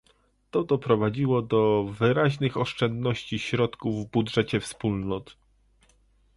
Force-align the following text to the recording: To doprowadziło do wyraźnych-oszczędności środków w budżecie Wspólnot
To 0.51 0.63
doprowadziło 0.63 1.41
do 1.41 1.83
wyraźnych-oszczędności 1.83 3.39
środków 3.39 4.07
w 4.07 4.11
budżecie 4.11 4.59
Wspólnot 4.59 5.37